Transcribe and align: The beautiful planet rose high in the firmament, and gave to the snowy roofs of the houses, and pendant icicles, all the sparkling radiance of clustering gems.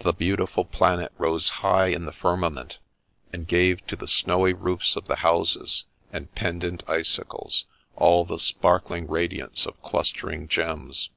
The 0.00 0.14
beautiful 0.14 0.64
planet 0.64 1.12
rose 1.18 1.50
high 1.60 1.88
in 1.88 2.06
the 2.06 2.10
firmament, 2.12 2.78
and 3.30 3.46
gave 3.46 3.86
to 3.88 3.94
the 3.94 4.08
snowy 4.08 4.54
roofs 4.54 4.96
of 4.96 5.04
the 5.06 5.16
houses, 5.16 5.84
and 6.10 6.34
pendant 6.34 6.82
icicles, 6.88 7.66
all 7.94 8.24
the 8.24 8.38
sparkling 8.38 9.06
radiance 9.06 9.66
of 9.66 9.82
clustering 9.82 10.48
gems. 10.48 11.10